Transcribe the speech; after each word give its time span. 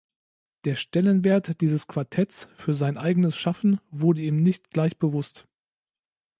Der 0.65 0.75
Stellenwert 0.77 1.61
dieses 1.61 1.85
Quartetts 1.85 2.49
für 2.55 2.73
sein 2.73 2.97
eigenes 2.97 3.37
Schaffen 3.37 3.79
wurde 3.91 4.21
ihm 4.23 4.37
nicht 4.37 4.71
gleich 4.71 4.97
bewusst. 4.97 5.47